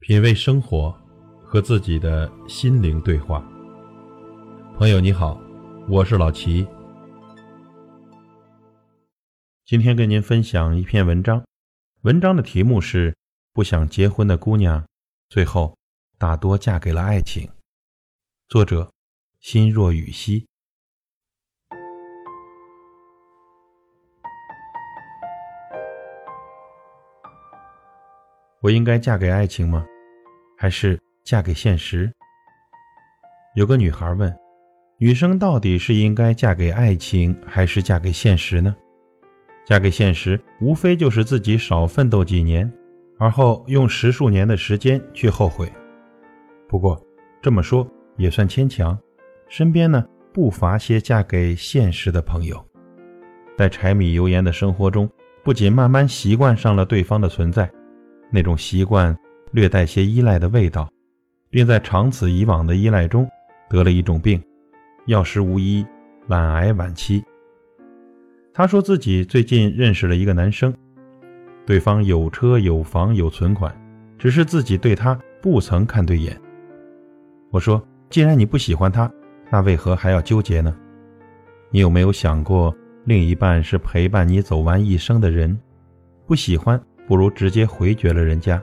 [0.00, 0.96] 品味生活，
[1.44, 3.44] 和自己的心灵对话。
[4.76, 5.38] 朋友你好，
[5.88, 6.66] 我是老齐。
[9.64, 11.44] 今天跟您分享一篇文章，
[12.02, 13.10] 文章的题目是
[13.52, 14.86] 《不想结婚的姑娘，
[15.28, 15.76] 最后
[16.16, 17.44] 大多嫁给了爱情》。
[18.48, 18.92] 作者：
[19.40, 20.46] 心若雨兮。
[28.60, 29.86] 我应该嫁给爱情吗？
[30.56, 32.10] 还是嫁给现实？
[33.54, 34.34] 有个女孩问
[34.98, 38.74] ：“女生到底是应该嫁给爱情，还是嫁给现实呢？”
[39.64, 42.68] 嫁给现实，无非就是自己少奋斗几年，
[43.16, 45.72] 而后用十数年的时间去后悔。
[46.68, 47.00] 不过
[47.40, 48.98] 这么说也算牵强，
[49.48, 50.04] 身边呢
[50.34, 52.60] 不乏些嫁给现实的朋友，
[53.56, 55.08] 在柴米油盐的生活中，
[55.44, 57.70] 不仅慢慢习惯上了对方的存在。
[58.30, 59.16] 那种习惯
[59.52, 60.88] 略带些依赖的味道，
[61.50, 63.28] 并在长此以往的依赖中
[63.68, 64.42] 得了一种病，
[65.06, 65.86] 药石无医，
[66.28, 67.24] 晚癌晚期。
[68.52, 70.74] 他说自己最近认识了一个男生，
[71.64, 73.74] 对方有车有房有存款，
[74.18, 76.38] 只是自己对他不曾看对眼。
[77.50, 79.10] 我说，既然你不喜欢他，
[79.50, 80.76] 那为何还要纠结呢？
[81.70, 82.74] 你有没有想过，
[83.04, 85.58] 另一半是陪伴你走完一生的人，
[86.26, 86.78] 不喜欢？
[87.08, 88.62] 不如直接回绝了人家，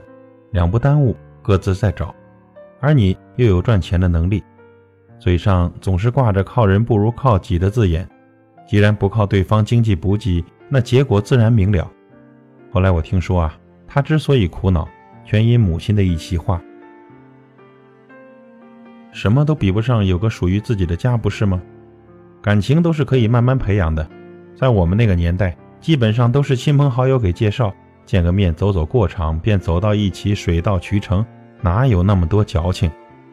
[0.52, 2.14] 两不耽误，各自再找。
[2.78, 4.44] 而你又有赚钱的能力，
[5.18, 8.08] 嘴上总是挂着“靠人不如靠己”的字眼。
[8.64, 11.90] 既然不靠对方经济补给，那结果自然明了。
[12.70, 14.88] 后来我听说啊，他之所以苦恼，
[15.24, 16.62] 全因母亲的一席话
[19.10, 21.60] ：“什么都比不上有个属于自己的家，不是吗？
[22.40, 24.08] 感情都是可以慢慢培养的，
[24.54, 27.74] 在我们那个年代，基本上都是亲朋好友给介绍。”
[28.06, 31.26] 见个面，走走过场，便走到一起，水到渠成，
[31.60, 32.90] 哪有那么多矫情？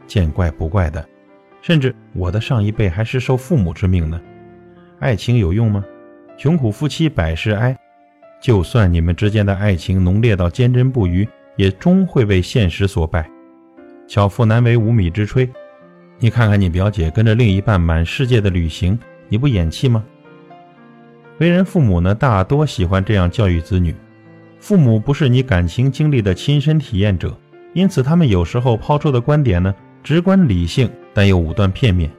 [0.08, 1.08] 见怪不怪的。
[1.62, 4.20] 甚至我的上一辈还是受父母之命呢。
[5.00, 5.86] 爱情有用吗？
[6.36, 7.78] 穷苦夫妻百事哀。
[8.42, 13.30] 就算你们之间的爱情浓烈到坚贞不渝，也终会为现实所败。
[14.08, 15.48] 巧妇难为无米之炊。
[16.20, 20.04] 你看看你表姐跟着另一半满世界的旅行，你不眼气吗？
[21.40, 23.96] 为人父母呢，大多喜欢这样教育子女。
[24.64, 27.38] 父母不是你感情经历的亲身体验者，
[27.74, 32.10] 因此他们有时候抛出的观点呢，直观理性，但又武断片面，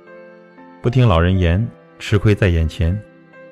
[0.82, 1.66] 不听老人言，
[1.98, 3.00] 吃亏在眼前。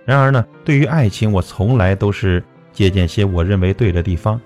[0.05, 4.39] 然而呢，对于爱情，我从来都是借鉴些我认为对的地方，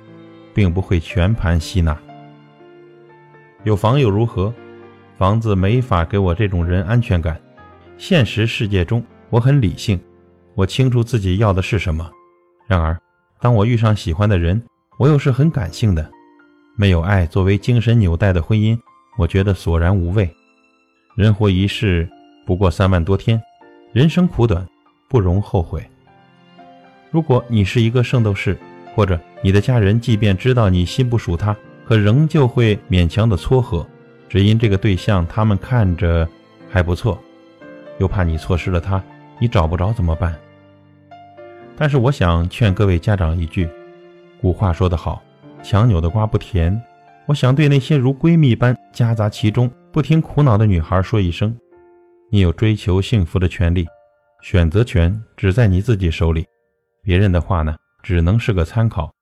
[0.55, 1.99] 并不会全盘吸纳。
[3.65, 4.55] 有房又如何？
[5.19, 7.37] 房子没法给我这种人安全感。
[7.99, 10.01] 现实世界中，我很理性，
[10.55, 12.09] 我清楚自己要的是什么。
[12.69, 12.97] 然而。
[13.41, 14.63] 当我遇上喜欢的人，
[14.99, 16.11] 我又是很感性的。
[16.77, 18.79] 没有爱作为精神纽带的婚姻，
[19.19, 20.31] 我觉得索然无味。
[21.17, 22.09] 人活一世，
[22.47, 23.41] 不过三万多天，
[23.93, 24.67] 人生苦短，
[25.09, 25.83] 不容后悔。
[27.11, 28.57] 如果你是一个圣斗士，
[28.95, 33.87] 或者你的家人即便知道你心不属他，可仍旧会勉强的撮合，
[34.29, 36.29] 只因这个对象他们看着
[36.71, 37.19] 还不错，
[37.99, 39.03] 又怕你错失了他，
[39.39, 40.35] 你找不着怎么办？
[41.77, 43.69] 但是我想劝各位家长一句，
[44.41, 45.23] 古话说得好，
[45.63, 46.81] 强扭的瓜不甜。
[47.27, 51.55] 我想对那些如闺蜜般夹杂其中、不听苦恼的女孩说一声：
[52.31, 53.87] 你有追求幸福的权利，
[54.43, 56.47] 选择权只在你自己手里，
[57.03, 59.13] 别人的话呢，只能是个参考。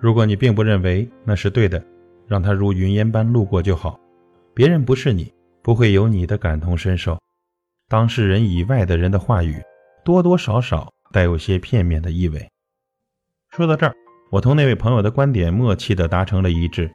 [0.00, 1.80] 如果你并不认为那是对的，
[2.26, 4.00] 让它如云烟般路过就好。
[4.54, 5.32] 别人不是你，
[5.62, 7.16] 不会有你的感同身受。
[7.88, 9.62] 当事人以外的人的话语，
[10.04, 10.90] 多多少少。
[11.12, 12.48] 带有些片面的意味。
[13.50, 13.94] 说到这儿，
[14.30, 16.90] 我同那位朋友的观点默契地达成了一致。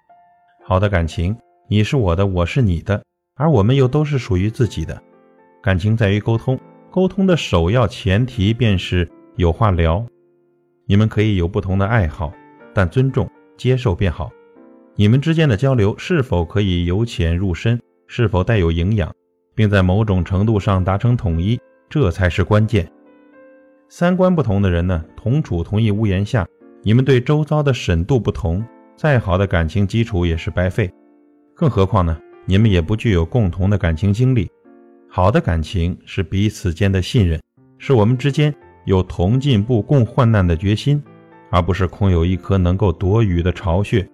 [0.63, 1.35] 好的感情，
[1.69, 3.03] 你是我的，我是你的，
[3.35, 5.01] 而我们又都是属于自己的。
[5.61, 6.59] 感情在于沟通，
[6.89, 10.05] 沟通的首要前提便是有话聊。
[10.87, 12.31] 你们可以有不同的爱好，
[12.73, 14.31] 但尊重、接受便好。
[14.95, 19.13] 你们之间的交流是否可以由浅入深，是否带有营养，
[19.53, 21.59] 并在某种程度上达成统一，
[21.90, 22.90] 这才是关键。
[23.87, 26.46] 三观不同的人呢，同处同一屋檐下，
[26.82, 28.66] 你们对周遭的审度不同，
[28.96, 30.91] 再好的感情基础也是白费。
[31.53, 34.49] 更何况呢，你们也不具有共同的感情经历。
[35.08, 37.40] 好的感情是彼此间的信任，
[37.78, 38.53] 是我们之间
[38.85, 41.02] 有同进步、共患难的决心，
[41.52, 44.05] 而不是空有一颗能够躲雨的巢穴。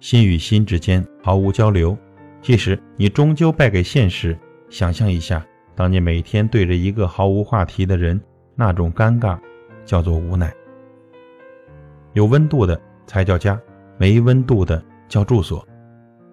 [0.00, 1.96] 心与心之间毫无交流，
[2.40, 4.36] 即使你终究败给现实。
[4.68, 5.46] 想象一下，
[5.76, 8.20] 当你每天对着一个毫无话题的人。
[8.56, 9.38] 那种尴尬，
[9.84, 10.52] 叫做无奈。
[12.14, 13.60] 有温度的才叫家，
[13.98, 15.64] 没温度的叫住所。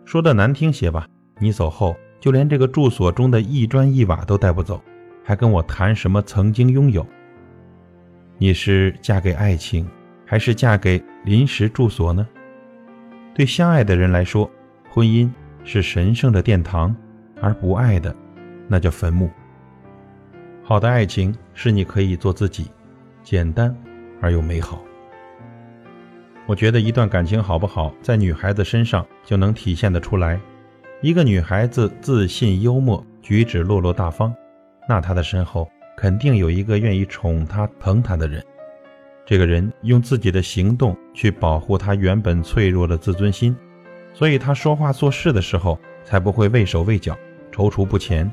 [0.05, 1.05] 说的难听些吧，
[1.39, 4.81] 你走后，就连这个住所中的一砖一瓦都带不走，
[5.23, 7.05] 还跟我谈什么曾经拥有？
[8.37, 9.87] 你是嫁给爱情，
[10.25, 12.27] 还是嫁给临时住所呢？
[13.35, 14.49] 对相爱的人来说，
[14.89, 15.29] 婚姻
[15.63, 16.95] 是神圣的殿堂，
[17.41, 18.15] 而不爱的，
[18.67, 19.29] 那叫坟墓。
[20.65, 22.67] 好的爱情是你可以做自己，
[23.21, 23.75] 简单
[24.21, 24.81] 而又美好。
[26.45, 30.39] 我觉得一段感情好不好，在女孩子身上就能体现得出来。
[31.01, 34.33] 一个女孩子自信、幽默，举止落落大方，
[34.87, 38.41] 那她的身后肯定有一个愿意宠她、疼她的人。
[39.25, 43.53] 这个人用自己的行动去保护她原本脆弱的自尊心，
[44.13, 47.17] 所以她说话做事的时候才不会畏手畏脚、
[47.51, 48.31] 踌躇不前，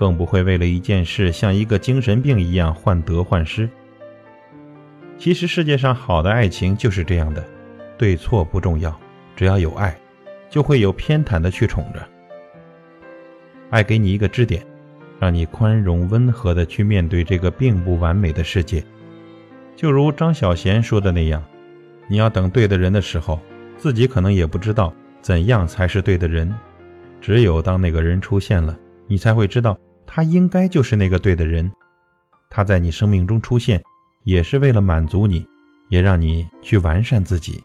[0.00, 3.68] 更不会为了一件事像一个精神病一样患得患失。
[5.18, 7.44] 其实世界上好的爱情就是这样的，
[7.98, 8.98] 对错不重要，
[9.36, 9.94] 只要有爱，
[10.48, 12.00] 就会有偏袒的去宠着。
[13.68, 14.64] 爱给你一个支点，
[15.18, 18.82] 让你宽容温和的去面对这个并不完美的世界。
[19.76, 21.44] 就如张小娴说的那样，
[22.08, 23.38] 你要等对的人的时候，
[23.76, 26.50] 自己可能也不知道怎样才是对的人。
[27.20, 28.74] 只有当那个人出现了，
[29.06, 29.78] 你才会知道
[30.12, 31.70] 他应该就是那个对的人。
[32.50, 33.80] 他在你生命中出现。
[34.24, 35.46] 也是为了满足你，
[35.88, 37.58] 也让你去完善自己。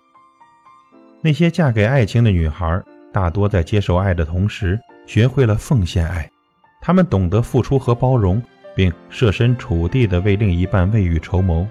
[1.21, 2.81] 那些嫁给爱情的女孩，
[3.11, 6.29] 大多在接受爱的同时，学会了奉献爱。
[6.81, 8.41] 她们懂得付出和包容，
[8.73, 11.67] 并设身处地地为另一半未雨绸缪。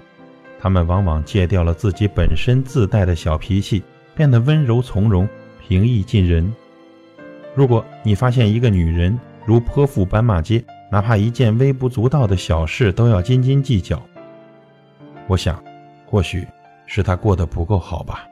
[0.60, 3.82] 她们往往戒掉了自己本身自带的小脾气，
[4.14, 5.26] 变得温柔从容、
[5.66, 6.54] 平易近人。
[7.54, 14.02] 如果你发现一个女人如泼妇斑马街，哪怕一件微不足道的小事都要斤斤计较。
[15.26, 15.62] 我想，
[16.06, 16.46] 或许
[16.86, 18.26] 是他过得不够好吧。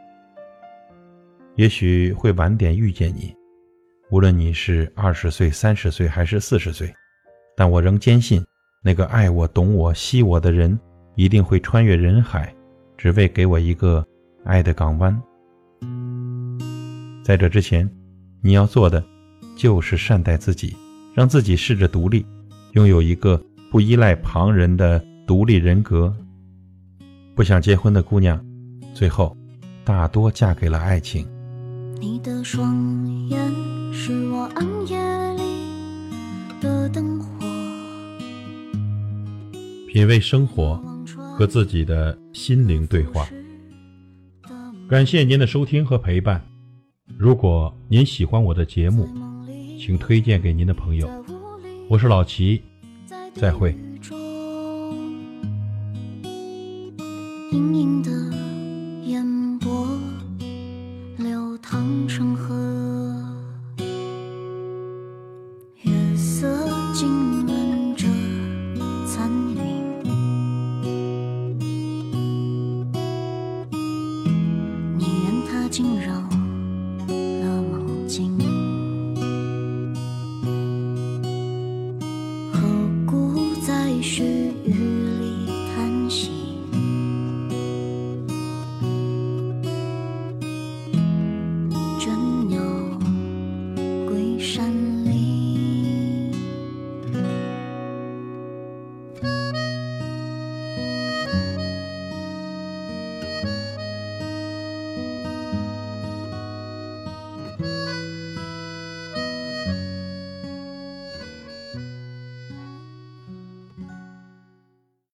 [1.56, 3.34] 也许会晚点遇见你，
[4.10, 6.90] 无论你是二十岁、三十岁还是四十岁，
[7.54, 8.42] 但我仍坚信，
[8.82, 10.78] 那个爱我、懂我、惜我的人，
[11.14, 12.54] 一定会穿越人海，
[12.96, 14.02] 只为给我一个
[14.44, 15.22] 爱的港湾。
[17.22, 17.86] 在这之前，
[18.40, 19.04] 你要做的，
[19.58, 20.74] 就是善待自己，
[21.14, 22.24] 让自己试着独立，
[22.72, 26.14] 拥有一个不依赖旁人的独立人格。
[27.34, 28.42] 不想结婚的姑娘，
[28.94, 29.36] 最后
[29.84, 31.26] 大多嫁给了爱情。
[32.00, 33.38] 你的双眼
[33.92, 34.98] 是我暗夜
[35.34, 35.42] 里
[36.60, 37.26] 的灯火。
[39.88, 40.82] 品味生活，
[41.36, 43.26] 和自己的心灵对话。
[44.88, 46.42] 感谢您的收听和陪伴。
[47.16, 49.06] 如果您喜欢我的节目，
[49.84, 51.10] 请推荐给您的朋友。
[51.88, 52.62] 我是老齐，
[53.34, 53.76] 再会。
[84.14, 84.22] 是
[84.66, 85.01] 雨。